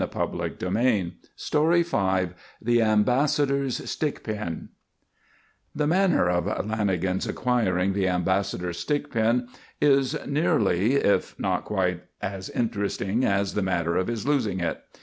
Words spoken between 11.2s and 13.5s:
not quite, as interesting